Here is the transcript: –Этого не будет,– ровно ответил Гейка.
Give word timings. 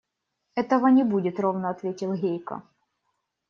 –Этого 0.55 0.87
не 0.87 1.03
будет,– 1.03 1.39
ровно 1.39 1.69
ответил 1.69 2.15
Гейка. 2.15 2.63